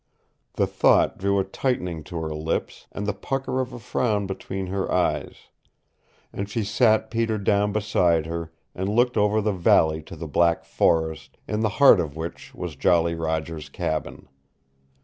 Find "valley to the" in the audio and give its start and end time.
9.53-10.27